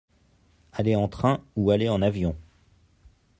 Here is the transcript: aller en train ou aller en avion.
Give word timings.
aller 0.73 0.95
en 0.95 1.07
train 1.07 1.43
ou 1.55 1.69
aller 1.69 1.87
en 1.87 2.01
avion. 2.01 2.35